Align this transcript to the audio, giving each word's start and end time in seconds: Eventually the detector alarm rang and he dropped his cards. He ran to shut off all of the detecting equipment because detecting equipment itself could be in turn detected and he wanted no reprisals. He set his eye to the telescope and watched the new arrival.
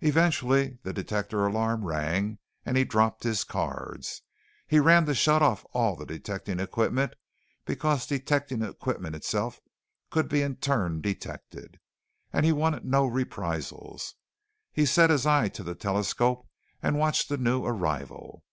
Eventually 0.00 0.78
the 0.84 0.92
detector 0.92 1.44
alarm 1.44 1.84
rang 1.84 2.38
and 2.64 2.76
he 2.76 2.84
dropped 2.84 3.24
his 3.24 3.42
cards. 3.42 4.22
He 4.64 4.78
ran 4.78 5.06
to 5.06 5.12
shut 5.12 5.42
off 5.42 5.66
all 5.72 5.94
of 5.94 5.98
the 5.98 6.06
detecting 6.06 6.60
equipment 6.60 7.14
because 7.64 8.06
detecting 8.06 8.62
equipment 8.62 9.16
itself 9.16 9.60
could 10.08 10.28
be 10.28 10.40
in 10.40 10.54
turn 10.58 11.00
detected 11.00 11.80
and 12.32 12.46
he 12.46 12.52
wanted 12.52 12.84
no 12.84 13.06
reprisals. 13.06 14.14
He 14.72 14.86
set 14.86 15.10
his 15.10 15.26
eye 15.26 15.48
to 15.48 15.64
the 15.64 15.74
telescope 15.74 16.46
and 16.80 16.96
watched 16.96 17.28
the 17.28 17.36
new 17.36 17.64
arrival. 17.64 18.44